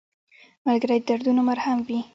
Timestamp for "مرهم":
1.49-1.77